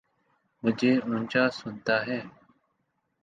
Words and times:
مجھے 0.63 0.91
اونچا 1.05 1.43
سنتا 1.59 1.95
ہے 2.07 2.19